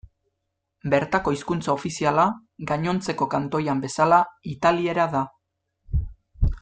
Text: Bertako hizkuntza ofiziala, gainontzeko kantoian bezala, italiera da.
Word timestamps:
Bertako 0.93 1.33
hizkuntza 1.35 1.71
ofiziala, 1.75 2.25
gainontzeko 2.71 3.27
kantoian 3.35 3.85
bezala, 3.85 4.23
italiera 4.55 5.07
da. 5.17 5.23